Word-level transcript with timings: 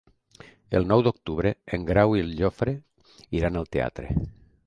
El 0.79 0.87
nou 0.91 1.03
d'octubre 1.07 1.51
en 1.77 1.85
Grau 1.91 2.15
i 2.19 2.23
en 2.27 2.33
Jofre 2.41 2.75
iran 3.41 3.59
al 3.61 3.71
teatre. 3.77 4.17